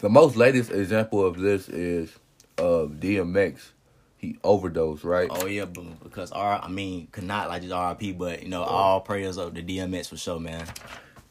the 0.00 0.08
most 0.08 0.36
latest 0.36 0.72
example 0.72 1.24
of 1.24 1.38
this 1.38 1.68
is 1.68 2.10
of 2.58 2.90
uh, 2.90 2.94
DMX. 2.94 3.70
He 4.16 4.36
overdosed, 4.42 5.04
right? 5.04 5.28
Oh 5.30 5.46
yeah, 5.46 5.66
because 5.66 6.32
R, 6.32 6.60
I 6.60 6.68
mean, 6.68 7.06
could 7.12 7.24
not 7.24 7.48
like 7.48 7.62
just 7.62 7.72
rip 7.72 8.18
but 8.18 8.42
you 8.42 8.48
know, 8.48 8.64
all 8.64 9.00
prayers 9.00 9.38
up 9.38 9.54
to 9.54 9.62
DMX 9.62 10.08
for 10.08 10.16
sure, 10.16 10.40
man 10.40 10.66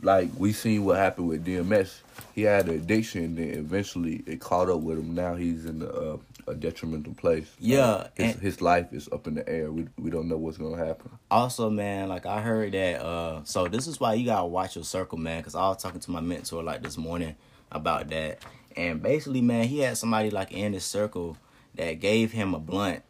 like 0.03 0.29
we 0.37 0.53
seen 0.53 0.83
what 0.83 0.97
happened 0.97 1.27
with 1.27 1.45
DMX. 1.45 2.01
He 2.35 2.43
had 2.43 2.67
an 2.67 2.75
addiction, 2.75 3.23
and 3.23 3.37
then 3.37 3.49
eventually 3.49 4.23
it 4.25 4.39
caught 4.39 4.69
up 4.69 4.81
with 4.81 4.99
him. 4.99 5.15
Now 5.15 5.35
he's 5.35 5.65
in 5.65 5.81
a, 5.81 6.51
a 6.51 6.55
detrimental 6.55 7.13
place. 7.13 7.47
Yeah, 7.59 7.85
uh, 7.85 8.07
his, 8.15 8.35
his 8.35 8.61
life 8.61 8.91
is 8.91 9.09
up 9.11 9.27
in 9.27 9.35
the 9.35 9.47
air. 9.47 9.71
We 9.71 9.87
we 9.97 10.09
don't 10.09 10.27
know 10.27 10.37
what's 10.37 10.57
gonna 10.57 10.83
happen. 10.83 11.09
Also, 11.31 11.69
man, 11.69 12.09
like 12.09 12.25
I 12.25 12.41
heard 12.41 12.73
that. 12.73 13.01
Uh, 13.01 13.41
so 13.43 13.67
this 13.67 13.87
is 13.87 13.99
why 13.99 14.13
you 14.13 14.25
gotta 14.25 14.45
watch 14.45 14.75
your 14.75 14.85
circle, 14.85 15.17
man. 15.17 15.39
Because 15.39 15.55
I 15.55 15.67
was 15.69 15.81
talking 15.81 16.01
to 16.01 16.11
my 16.11 16.21
mentor 16.21 16.63
like 16.63 16.83
this 16.83 16.97
morning 16.97 17.35
about 17.71 18.09
that, 18.09 18.39
and 18.75 19.01
basically, 19.01 19.41
man, 19.41 19.67
he 19.67 19.79
had 19.79 19.97
somebody 19.97 20.29
like 20.29 20.51
in 20.51 20.73
his 20.73 20.85
circle 20.85 21.37
that 21.75 21.93
gave 21.99 22.31
him 22.31 22.53
a 22.53 22.59
blunt, 22.59 23.03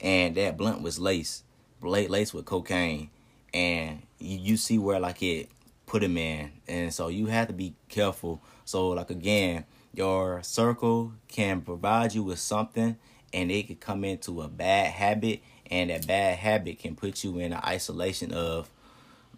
and 0.00 0.34
that 0.36 0.56
blunt 0.56 0.82
was 0.82 0.98
lace, 0.98 1.42
lace 1.82 2.32
with 2.32 2.44
cocaine, 2.44 3.10
and 3.52 4.02
you, 4.18 4.38
you 4.38 4.56
see 4.56 4.78
where 4.78 5.00
like 5.00 5.22
it 5.22 5.48
put 5.86 6.02
him 6.02 6.16
in. 6.18 6.52
And 6.68 6.92
so 6.92 7.08
you 7.08 7.26
have 7.26 7.46
to 7.48 7.54
be 7.54 7.74
careful. 7.88 8.42
So 8.64 8.88
like 8.88 9.10
again, 9.10 9.64
your 9.94 10.42
circle 10.42 11.12
can 11.28 11.62
provide 11.62 12.14
you 12.14 12.22
with 12.24 12.38
something 12.38 12.96
and 13.32 13.50
it 13.50 13.68
could 13.68 13.80
come 13.80 14.04
into 14.04 14.42
a 14.42 14.48
bad 14.48 14.92
habit 14.92 15.40
and 15.70 15.90
that 15.90 16.06
bad 16.06 16.38
habit 16.38 16.78
can 16.78 16.94
put 16.94 17.24
you 17.24 17.38
in 17.38 17.52
an 17.52 17.60
isolation 17.64 18.32
of 18.32 18.68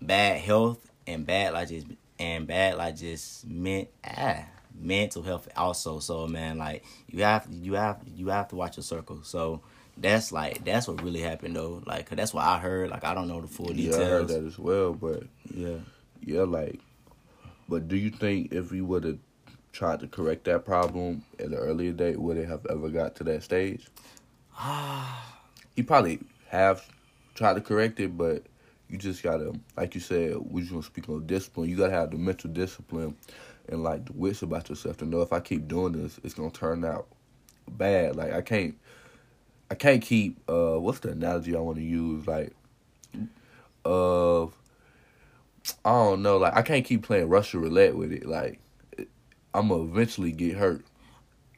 bad 0.00 0.40
health 0.40 0.90
and 1.06 1.26
bad 1.26 1.52
like 1.52 1.68
just 1.68 1.86
and 2.18 2.46
bad 2.46 2.76
like 2.76 2.96
just 2.96 3.46
meant 3.46 3.88
ah 4.04 4.44
mental 4.80 5.22
health 5.22 5.48
also. 5.56 5.98
So 6.00 6.26
man 6.26 6.58
like 6.58 6.84
you 7.08 7.22
have 7.22 7.46
you 7.50 7.74
have 7.74 8.00
you 8.06 8.28
have 8.28 8.48
to 8.48 8.56
watch 8.56 8.76
your 8.76 8.84
circle. 8.84 9.20
So 9.22 9.60
that's 9.96 10.32
like 10.32 10.64
that's 10.64 10.88
what 10.88 11.02
really 11.02 11.20
happened 11.20 11.56
though. 11.56 11.82
Like 11.86 12.08
cause 12.08 12.16
that's 12.16 12.34
what 12.34 12.44
i 12.44 12.58
heard. 12.58 12.90
Like 12.90 13.04
i 13.04 13.14
don't 13.14 13.28
know 13.28 13.40
the 13.40 13.48
full 13.48 13.66
details 13.66 13.98
yeah 13.98 14.04
i 14.04 14.08
heard 14.08 14.28
that 14.28 14.44
as 14.44 14.58
well 14.58 14.92
but 14.92 15.24
yeah 15.54 15.76
yeah, 16.22 16.42
like, 16.42 16.80
but 17.68 17.88
do 17.88 17.96
you 17.96 18.10
think 18.10 18.52
if 18.52 18.70
we 18.70 18.80
would 18.80 19.04
have 19.04 19.18
tried 19.72 20.00
to 20.00 20.06
correct 20.06 20.44
that 20.44 20.64
problem 20.64 21.22
at 21.38 21.46
an 21.46 21.54
earlier 21.54 21.92
date, 21.92 22.18
would 22.18 22.36
it 22.36 22.48
have 22.48 22.66
ever 22.66 22.88
got 22.88 23.14
to 23.16 23.24
that 23.24 23.42
stage? 23.42 23.86
he 25.76 25.82
probably 25.82 26.20
have 26.48 26.88
tried 27.34 27.54
to 27.54 27.60
correct 27.60 28.00
it, 28.00 28.16
but 28.16 28.42
you 28.88 28.98
just 28.98 29.22
gotta, 29.22 29.52
like 29.76 29.94
you 29.94 30.00
said, 30.00 30.36
we 30.50 30.62
just 30.62 30.72
gonna 30.72 30.82
speak 30.82 31.08
on 31.08 31.26
discipline. 31.26 31.68
You 31.68 31.76
gotta 31.76 31.92
have 31.92 32.10
the 32.10 32.16
mental 32.16 32.50
discipline 32.50 33.16
and 33.68 33.82
like 33.82 34.06
the 34.06 34.12
wits 34.14 34.42
about 34.42 34.68
yourself 34.68 34.96
to 34.98 35.04
know 35.04 35.20
if 35.20 35.32
I 35.32 35.40
keep 35.40 35.68
doing 35.68 35.92
this, 35.92 36.18
it's 36.24 36.34
gonna 36.34 36.50
turn 36.50 36.84
out 36.84 37.06
bad. 37.68 38.16
Like 38.16 38.32
I 38.32 38.40
can't, 38.40 38.76
I 39.70 39.74
can't 39.74 40.02
keep. 40.02 40.38
uh 40.48 40.78
What's 40.80 41.00
the 41.00 41.10
analogy 41.10 41.54
I 41.54 41.60
want 41.60 41.76
to 41.76 41.84
use? 41.84 42.26
Like, 42.26 42.52
of 43.84 44.54
I 45.84 45.90
don't 45.90 46.22
know. 46.22 46.38
Like 46.38 46.54
I 46.54 46.62
can't 46.62 46.84
keep 46.84 47.02
playing 47.02 47.28
Russian 47.28 47.60
roulette 47.60 47.96
with 47.96 48.12
it. 48.12 48.26
Like 48.26 48.60
I'm 49.54 49.68
gonna 49.68 49.84
eventually 49.84 50.32
get 50.32 50.56
hurt. 50.56 50.84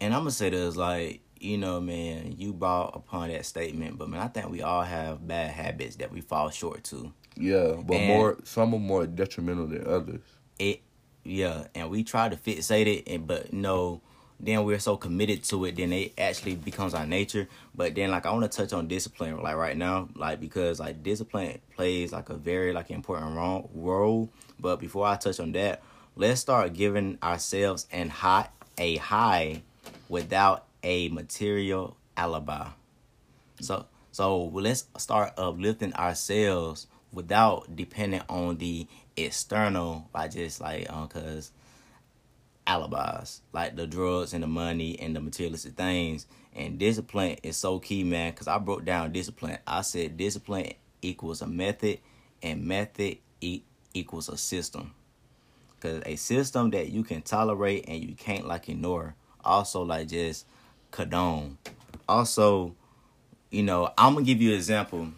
And 0.00 0.14
I'm 0.14 0.20
gonna 0.20 0.30
say 0.30 0.50
this, 0.50 0.76
like 0.76 1.20
you 1.40 1.56
know, 1.56 1.80
man, 1.80 2.34
you 2.38 2.52
bought 2.52 2.94
upon 2.94 3.30
that 3.30 3.46
statement, 3.46 3.98
but 3.98 4.08
man, 4.08 4.20
I 4.20 4.28
think 4.28 4.50
we 4.50 4.62
all 4.62 4.82
have 4.82 5.26
bad 5.26 5.50
habits 5.50 5.96
that 5.96 6.12
we 6.12 6.20
fall 6.20 6.50
short 6.50 6.84
to. 6.84 7.12
Yeah, 7.36 7.76
but 7.82 7.94
and 7.94 8.06
more 8.08 8.38
some 8.44 8.74
are 8.74 8.78
more 8.78 9.06
detrimental 9.06 9.66
than 9.66 9.86
others. 9.86 10.20
It, 10.58 10.82
yeah, 11.24 11.66
and 11.74 11.90
we 11.90 12.04
try 12.04 12.28
to 12.28 12.36
fixate 12.36 12.86
it, 12.86 13.08
and 13.08 13.26
but 13.26 13.52
no, 13.52 14.02
then 14.42 14.64
we're 14.64 14.78
so 14.78 14.96
committed 14.96 15.44
to 15.44 15.66
it, 15.66 15.76
then 15.76 15.92
it 15.92 16.14
actually 16.18 16.56
becomes 16.56 16.94
our 16.94 17.06
nature. 17.06 17.46
But 17.74 17.94
then, 17.94 18.10
like, 18.10 18.26
I 18.26 18.32
want 18.32 18.50
to 18.50 18.56
touch 18.56 18.72
on 18.72 18.88
discipline, 18.88 19.40
like 19.42 19.56
right 19.56 19.76
now, 19.76 20.08
like 20.14 20.40
because 20.40 20.80
like 20.80 21.02
discipline 21.02 21.60
plays 21.76 22.12
like 22.12 22.30
a 22.30 22.34
very 22.34 22.72
like 22.72 22.90
important 22.90 23.36
role. 23.36 24.30
But 24.58 24.80
before 24.80 25.06
I 25.06 25.16
touch 25.16 25.40
on 25.40 25.52
that, 25.52 25.82
let's 26.16 26.40
start 26.40 26.72
giving 26.72 27.18
ourselves 27.22 27.86
and 27.92 28.10
hot 28.10 28.52
a 28.78 28.96
high 28.96 29.62
without 30.08 30.64
a 30.82 31.08
material 31.08 31.96
alibi. 32.16 32.68
So 33.60 33.86
so 34.12 34.44
let's 34.46 34.86
start 34.96 35.34
uplifting 35.36 35.94
ourselves 35.94 36.86
without 37.12 37.74
depending 37.76 38.22
on 38.28 38.58
the 38.58 38.86
external, 39.16 40.08
like 40.14 40.32
just 40.32 40.60
like 40.60 40.90
um, 40.90 41.08
cause 41.08 41.52
alibis, 42.70 43.40
like 43.52 43.74
the 43.74 43.86
drugs 43.86 44.32
and 44.32 44.42
the 44.42 44.46
money 44.46 44.98
and 45.00 45.14
the 45.14 45.20
materialistic 45.20 45.74
things. 45.74 46.26
And 46.54 46.78
discipline 46.78 47.36
is 47.42 47.56
so 47.56 47.78
key, 47.78 48.04
man, 48.04 48.32
because 48.32 48.48
I 48.48 48.58
broke 48.58 48.84
down 48.84 49.12
discipline. 49.12 49.58
I 49.66 49.82
said 49.82 50.16
discipline 50.16 50.72
equals 51.02 51.42
a 51.42 51.46
method, 51.46 51.98
and 52.42 52.64
method 52.64 53.18
e- 53.40 53.62
equals 53.94 54.28
a 54.28 54.36
system. 54.36 54.92
Because 55.74 56.02
a 56.06 56.16
system 56.16 56.70
that 56.70 56.90
you 56.90 57.02
can 57.02 57.22
tolerate 57.22 57.86
and 57.88 58.02
you 58.02 58.14
can't 58.14 58.46
like 58.46 58.68
ignore, 58.68 59.14
also 59.44 59.82
like 59.82 60.08
just 60.08 60.46
condone. 60.90 61.58
Also, 62.08 62.74
you 63.50 63.62
know, 63.62 63.90
I'm 63.96 64.14
gonna 64.14 64.26
give 64.26 64.40
you 64.42 64.50
an 64.50 64.56
example 64.56 65.08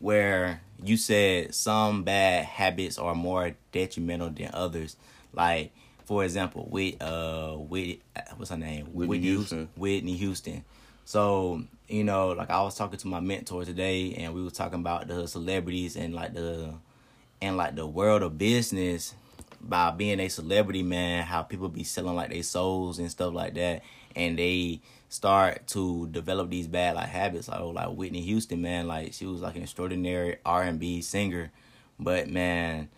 where 0.00 0.60
you 0.82 0.96
said 0.96 1.54
some 1.54 2.02
bad 2.02 2.44
habits 2.44 2.98
are 2.98 3.14
more 3.14 3.54
detrimental 3.72 4.30
than 4.30 4.50
others. 4.52 4.96
Like 5.32 5.72
for 6.08 6.24
example, 6.24 6.66
with 6.70 7.02
uh 7.02 7.54
with 7.58 7.98
what's 8.38 8.50
her 8.50 8.56
name? 8.56 8.86
Whitney, 8.86 9.06
Whitney 9.08 9.28
Houston. 9.28 9.68
Whitney 9.76 10.16
Houston. 10.16 10.64
So, 11.04 11.64
you 11.86 12.02
know, 12.02 12.28
like 12.28 12.48
I 12.48 12.62
was 12.62 12.76
talking 12.76 12.98
to 12.98 13.08
my 13.08 13.20
mentor 13.20 13.66
today 13.66 14.14
and 14.14 14.32
we 14.32 14.42
were 14.42 14.48
talking 14.48 14.80
about 14.80 15.06
the 15.06 15.28
celebrities 15.28 15.96
and 15.96 16.14
like 16.14 16.32
the 16.32 16.72
and 17.42 17.58
like 17.58 17.76
the 17.76 17.86
world 17.86 18.22
of 18.22 18.38
business 18.38 19.14
by 19.60 19.90
being 19.90 20.18
a 20.18 20.28
celebrity, 20.30 20.82
man, 20.82 21.24
how 21.24 21.42
people 21.42 21.68
be 21.68 21.84
selling 21.84 22.16
like 22.16 22.30
their 22.30 22.42
souls 22.42 22.98
and 22.98 23.10
stuff 23.10 23.34
like 23.34 23.52
that. 23.56 23.82
And 24.16 24.38
they 24.38 24.80
start 25.10 25.66
to 25.66 26.06
develop 26.06 26.48
these 26.48 26.68
bad 26.68 26.94
like 26.94 27.08
habits 27.08 27.48
like 27.48 27.60
oh 27.60 27.68
like 27.68 27.90
Whitney 27.90 28.22
Houston, 28.22 28.62
man, 28.62 28.88
like 28.88 29.12
she 29.12 29.26
was 29.26 29.42
like 29.42 29.56
an 29.56 29.62
extraordinary 29.62 30.38
R 30.46 30.62
and 30.62 30.80
B 30.80 31.02
singer. 31.02 31.52
But 32.00 32.30
man, 32.30 32.88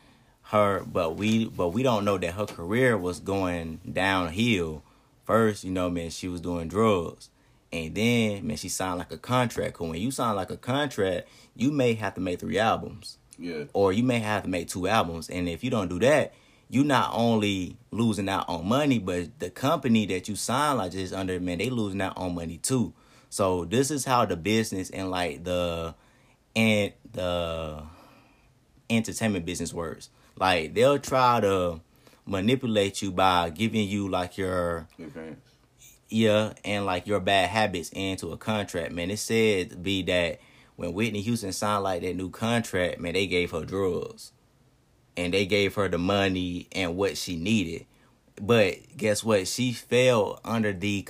her 0.50 0.82
but 0.84 1.16
we 1.16 1.46
but 1.46 1.68
we 1.68 1.82
don't 1.82 2.04
know 2.04 2.18
that 2.18 2.34
her 2.34 2.46
career 2.46 2.98
was 2.98 3.20
going 3.20 3.80
downhill. 3.90 4.82
First 5.24 5.62
you 5.62 5.70
know 5.70 5.88
man 5.88 6.10
she 6.10 6.26
was 6.26 6.40
doing 6.40 6.66
drugs. 6.68 7.30
And 7.72 7.94
then 7.94 8.46
man 8.46 8.56
she 8.56 8.68
signed 8.68 8.98
like 8.98 9.12
a 9.12 9.18
contract. 9.18 9.78
When 9.78 9.94
you 9.94 10.10
sign 10.10 10.34
like 10.34 10.50
a 10.50 10.56
contract 10.56 11.28
you 11.54 11.70
may 11.70 11.94
have 11.94 12.14
to 12.14 12.20
make 12.20 12.40
three 12.40 12.58
albums. 12.58 13.18
Yeah. 13.38 13.64
Or 13.72 13.92
you 13.92 14.02
may 14.02 14.18
have 14.18 14.42
to 14.42 14.48
make 14.48 14.68
two 14.68 14.88
albums. 14.88 15.30
And 15.30 15.48
if 15.48 15.62
you 15.62 15.70
don't 15.70 15.88
do 15.88 16.00
that 16.00 16.34
you 16.68 16.84
not 16.84 17.10
only 17.12 17.76
losing 17.92 18.28
out 18.28 18.48
on 18.48 18.66
money 18.66 18.98
but 18.98 19.38
the 19.38 19.50
company 19.50 20.06
that 20.06 20.28
you 20.28 20.34
sign 20.34 20.76
like 20.76 20.92
just 20.92 21.12
under 21.12 21.38
man 21.38 21.58
they 21.58 21.70
losing 21.70 22.00
out 22.00 22.16
on 22.16 22.34
money 22.34 22.58
too. 22.58 22.92
So 23.28 23.64
this 23.64 23.92
is 23.92 24.04
how 24.04 24.24
the 24.26 24.36
business 24.36 24.90
and 24.90 25.10
like 25.10 25.44
the 25.44 25.94
and 26.56 26.92
the 27.12 27.84
entertainment 28.88 29.46
business 29.46 29.72
works 29.72 30.10
like 30.40 30.74
they'll 30.74 30.98
try 30.98 31.40
to 31.40 31.80
manipulate 32.26 33.02
you 33.02 33.12
by 33.12 33.50
giving 33.50 33.86
you 33.86 34.08
like 34.08 34.38
your 34.38 34.88
advance. 34.98 35.38
Yeah, 36.08 36.54
and 36.64 36.86
like 36.86 37.06
your 37.06 37.20
bad 37.20 37.50
habits 37.50 37.90
into 37.90 38.32
a 38.32 38.36
contract. 38.36 38.92
Man, 38.92 39.10
it 39.10 39.18
said 39.18 39.82
be 39.82 40.02
that 40.02 40.40
when 40.74 40.92
Whitney 40.92 41.20
Houston 41.20 41.52
signed 41.52 41.84
like 41.84 42.02
that 42.02 42.16
new 42.16 42.30
contract, 42.30 42.98
man, 42.98 43.12
they 43.12 43.26
gave 43.26 43.52
her 43.52 43.64
drugs. 43.64 44.32
And 45.16 45.34
they 45.34 45.44
gave 45.44 45.74
her 45.74 45.88
the 45.88 45.98
money 45.98 46.68
and 46.72 46.96
what 46.96 47.16
she 47.16 47.36
needed. 47.36 47.86
But 48.40 48.96
guess 48.96 49.22
what? 49.22 49.46
She 49.46 49.72
fell 49.72 50.40
under 50.44 50.72
the 50.72 51.06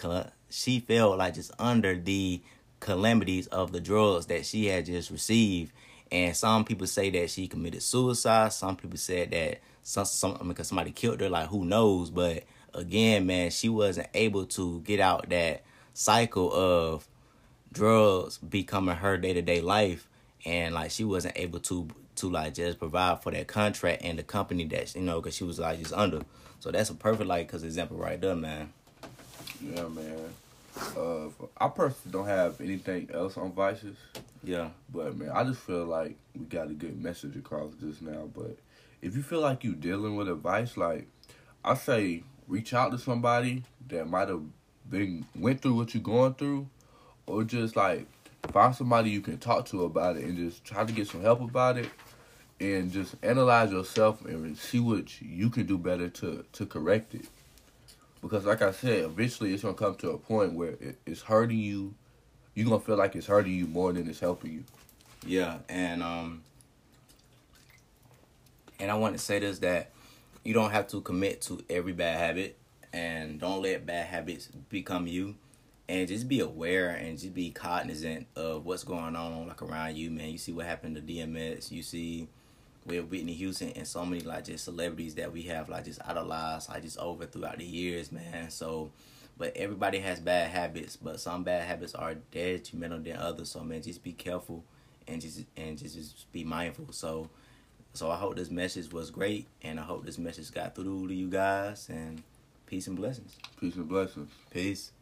she 0.51 0.81
fell 0.81 1.17
like 1.17 1.35
just 1.35 1.53
under 1.59 1.95
the 1.95 2.43
calamities 2.81 3.47
of 3.49 3.73
the 3.73 3.81
drugs 3.81 4.27
that 4.27 4.45
she 4.45 4.67
had 4.67 4.87
just 4.87 5.11
received 5.11 5.73
And 6.13 6.37
some 6.37 6.65
people 6.65 6.87
say 6.87 7.11
that 7.11 7.31
she 7.31 7.47
committed 7.47 7.83
suicide. 7.83 8.53
Some 8.53 8.77
people 8.77 8.99
said 8.99 9.31
that 9.31 9.61
some 9.83 10.05
some 10.05 10.37
I 10.41 10.45
mean, 10.45 10.55
cause 10.55 10.69
somebody 10.69 10.91
killed 10.91 11.21
her. 11.21 11.29
Like 11.29 11.49
who 11.49 11.65
knows? 11.65 12.11
But 12.11 12.45
again, 12.75 13.27
man, 13.27 13.51
she 13.51 13.69
wasn't 13.69 14.09
able 14.15 14.47
to 14.47 14.81
get 14.81 15.01
out 15.01 15.29
that 15.31 15.63
cycle 15.95 16.53
of 16.53 17.07
drugs 17.73 18.39
becoming 18.39 18.97
her 18.97 19.17
day 19.17 19.35
to 19.35 19.43
day 19.43 19.61
life, 19.61 20.09
and 20.45 20.75
like 20.75 20.91
she 20.91 21.05
wasn't 21.05 21.39
able 21.39 21.61
to 21.61 21.89
to 22.17 22.29
like 22.29 22.55
just 22.55 22.79
provide 22.79 23.23
for 23.23 23.31
that 23.31 23.47
contract 23.47 24.03
and 24.05 24.19
the 24.19 24.23
company 24.23 24.65
that 24.65 24.95
you 24.95 25.03
know 25.03 25.21
because 25.21 25.35
she 25.35 25.45
was 25.45 25.59
like 25.59 25.79
just 25.79 25.93
under. 25.93 26.23
So 26.59 26.71
that's 26.71 26.91
a 26.91 26.95
perfect 26.95 27.29
like 27.29 27.49
cause 27.49 27.63
example 27.63 27.97
right 27.97 28.21
there, 28.21 28.35
man. 28.35 28.73
Yeah, 29.63 29.89
man. 29.89 30.35
Uh, 30.97 31.29
I 31.59 31.69
personally 31.69 32.13
don't 32.13 32.27
have 32.27 32.61
anything 32.61 33.11
else 33.13 33.37
on 33.37 33.53
vices. 33.53 33.97
Yeah. 34.43 34.71
But 34.93 35.17
man, 35.17 35.31
I 35.31 35.45
just 35.45 35.61
feel 35.61 35.85
like 35.85 36.17
we 36.39 36.47
got 36.47 36.71
a 36.71 36.75
good 36.75 37.01
message 37.01 37.37
across 37.37 37.73
just 37.81 38.03
now. 38.03 38.29
But 38.35 38.57
if 39.03 39.17
you 39.17 39.23
feel 39.23 39.41
like 39.41 39.65
you 39.65 39.75
dealing 39.75 40.17
with 40.17 40.29
a 40.29 40.35
vice, 40.35 40.77
like 40.77 41.09
I 41.65 41.75
say, 41.75 42.23
reach 42.49 42.73
out 42.75 42.93
to 42.93 42.99
somebody 42.99 43.65
that 43.89 44.09
might 44.09 44.29
have 44.29 44.43
been 44.89 45.27
went 45.35 45.63
through 45.63 45.75
what 45.75 45.95
you're 45.95 46.03
going 46.03 46.35
through, 46.35 46.69
or 47.27 47.45
just 47.45 47.77
like 47.77 48.07
find 48.53 48.75
somebody 48.75 49.11
you 49.11 49.21
can 49.21 49.39
talk 49.39 49.67
to 49.67 49.85
about 49.85 50.17
it 50.17 50.25
and 50.25 50.37
just 50.37 50.65
try 50.65 50.85
to 50.85 50.93
get 50.93 51.07
some 51.07 51.23
help 51.23 51.41
about 51.41 51.77
it, 51.77 51.89
and 52.61 52.91
just 52.91 53.15
analyze 53.23 53.71
yourself 53.73 54.25
and 54.25 54.57
see 54.57 54.81
what 54.81 55.21
you 55.21 55.51
can 55.51 55.67
do 55.67 55.79
better 55.79 56.09
to 56.09 56.45
to 56.53 56.67
correct 56.67 57.15
it. 57.15 57.27
Because 58.21 58.45
like 58.45 58.63
I 58.63 58.73
said, 58.73 59.05
eventually 59.05 59.53
it's 59.55 59.63
gonna 59.63 59.75
come 59.75 59.95
to 59.97 60.11
a 60.11 60.19
point 60.19 60.55
where 60.55 60.71
it, 60.73 60.99
it's 61.07 61.23
hurting 61.23 61.59
you. 61.59 61.95
You're 62.55 62.69
gonna 62.69 62.81
feel 62.81 62.97
like 62.97 63.17
it's 63.17 63.27
hurting 63.27 63.53
you 63.53 63.67
more 63.67 63.93
than 63.93 64.09
it's 64.09 64.21
helping 64.21 64.53
you. 64.53 64.65
Yeah, 65.27 65.59
and 65.69 66.03
um, 66.03 66.43
and 68.79 68.91
I 68.91 68.95
want 68.95 69.15
to 69.15 69.19
say 69.19 69.39
this 69.39 69.59
that 69.61 69.91
you 70.45 70.55
don't 70.55 70.71
have 70.71 70.89
to 70.89 71.01
commit 71.01 71.43
to 71.43 71.63
every 71.71 71.93
bad 71.93 72.19
habit, 72.19 72.59
and 72.93 73.41
don't 73.41 73.63
let 73.63 73.87
bad 73.87 74.07
habits 74.07 74.49
become 74.69 75.07
you. 75.07 75.37
And 75.89 76.07
just 76.07 76.29
be 76.29 76.39
aware 76.39 76.91
and 76.91 77.19
just 77.19 77.35
be 77.35 77.51
cognizant 77.51 78.29
of 78.37 78.65
what's 78.65 78.85
going 78.85 79.17
on 79.17 79.49
like 79.49 79.61
around 79.61 79.97
you, 79.97 80.13
man. 80.13 80.31
You 80.31 80.39
see 80.39 80.53
what 80.53 80.67
happened 80.67 80.95
to 80.95 81.03
DMX. 81.03 81.73
You 81.73 81.83
see 81.83 82.29
with 82.87 83.07
Whitney 83.11 83.35
Houston 83.35 83.71
and 83.71 83.87
so 83.87 84.05
many 84.05 84.23
like 84.23 84.45
just 84.45 84.65
celebrities 84.65 85.15
that 85.17 85.33
we 85.33 85.43
have 85.43 85.69
like 85.69 85.85
just 85.85 86.01
idolized 86.07 86.69
like 86.69 86.83
just 86.83 86.99
over 86.99 87.27
throughout 87.27 87.59
the 87.59 87.65
years, 87.65 88.11
man. 88.11 88.51
So, 88.51 88.91
but 89.37 89.57
everybody 89.57 89.99
has 89.99 90.21
bad 90.21 90.51
habits, 90.51 90.97
but 90.97 91.21
some 91.21 91.45
bad 91.45 91.63
habits 91.65 91.95
are 91.95 92.15
detrimental 92.15 93.01
than 93.01 93.17
others. 93.17 93.51
So 93.51 93.61
man, 93.61 93.83
just 93.83 94.03
be 94.03 94.13
careful 94.13 94.65
and 95.07 95.21
just 95.21 95.45
and 95.57 95.77
just, 95.79 95.95
just 95.95 96.33
be 96.33 96.45
mindful. 96.45 96.87
So, 96.91 97.29
so 97.93 98.11
I 98.11 98.17
hope 98.17 98.37
this 98.37 98.51
message 98.51 98.93
was 98.93 99.11
great, 99.11 99.47
and 99.63 99.79
I 99.79 99.83
hope 99.83 100.05
this 100.05 100.19
message 100.19 100.53
got 100.53 100.75
through 100.75 101.09
to 101.09 101.15
you 101.15 101.29
guys. 101.29 101.89
And 101.89 102.23
peace 102.67 102.87
and 102.87 102.97
blessings. 102.97 103.37
Peace 103.59 103.75
and 103.75 103.89
blessings. 103.89 104.31
Peace. 104.51 104.93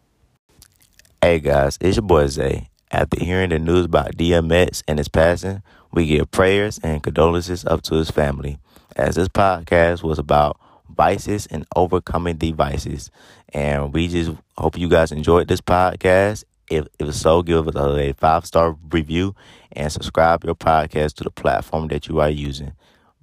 Hey 1.20 1.40
guys, 1.40 1.76
it's 1.80 1.97
your 1.97 2.04
boy 2.04 2.26
Zay. 2.28 2.68
After 2.90 3.23
hearing 3.23 3.50
the 3.50 3.59
news 3.59 3.85
about 3.85 4.16
DMX 4.16 4.83
and 4.88 4.99
his 4.99 5.09
passing, 5.09 5.62
we 5.93 6.06
give 6.06 6.30
prayers 6.30 6.78
and 6.82 7.02
condolences 7.02 7.65
up 7.67 7.82
to 7.82 7.97
his 7.97 8.10
family, 8.10 8.58
as 8.97 9.17
this 9.17 9.28
podcast 9.28 10.02
was 10.02 10.19
about 10.19 10.58
vices 10.89 11.47
and 11.47 11.67
overcoming 11.76 12.39
the 12.39 12.52
vices. 12.52 13.10
And 13.52 13.93
we 13.93 14.08
just 14.08 14.32
hope 14.56 14.78
you 14.78 14.89
guys 14.89 15.12
enjoyed 15.12 15.49
this 15.49 15.60
podcast. 15.60 16.45
If, 16.71 16.86
if 16.99 17.15
so, 17.15 17.43
give 17.43 17.69
us 17.69 17.76
a 17.76 18.12
five 18.15 18.47
star 18.47 18.76
review 18.91 19.34
and 19.73 19.93
subscribe 19.93 20.45
your 20.45 20.54
podcast 20.54 21.15
to 21.15 21.25
the 21.25 21.30
platform 21.30 21.89
that 21.89 22.08
you 22.08 22.21
are 22.21 22.30
using. 22.30 22.73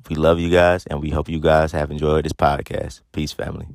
We 0.09 0.15
love 0.15 0.39
you 0.39 0.49
guys 0.49 0.85
and 0.85 1.01
we 1.01 1.09
hope 1.09 1.29
you 1.29 1.39
guys 1.39 1.71
have 1.71 1.91
enjoyed 1.91 2.25
this 2.25 2.33
podcast. 2.33 3.01
Peace, 3.11 3.31
family. 3.31 3.67